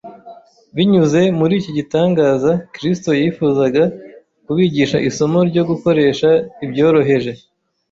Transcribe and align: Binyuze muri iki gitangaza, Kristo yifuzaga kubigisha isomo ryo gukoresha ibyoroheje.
Binyuze 0.75 1.21
muri 1.39 1.53
iki 1.59 1.71
gitangaza, 1.77 2.51
Kristo 2.75 3.09
yifuzaga 3.19 3.83
kubigisha 4.45 4.97
isomo 5.09 5.39
ryo 5.49 5.63
gukoresha 5.69 6.29
ibyoroheje. 6.65 7.31